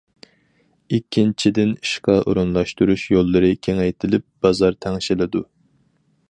ئىككىنچىدىن، 0.97 1.75
ئىشقا 1.87 2.15
ئورۇنلاشتۇرۇش 2.23 3.05
يوللىرى 3.17 3.53
كېڭەيتىلىپ، 3.69 4.27
بازار 4.47 4.81
تەڭشىلىدۇ. 4.87 5.45